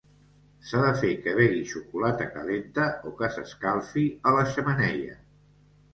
S'ha 0.69 0.79
de 0.85 0.93
fer 1.01 1.11
que 1.25 1.35
begui 1.39 1.59
xocolata 1.73 2.27
calenta 2.37 2.87
o 3.11 3.15
que 3.21 3.29
s'escalfi 3.37 4.07
a 4.31 4.37
la 4.39 4.51
xemeneia. 4.57 5.19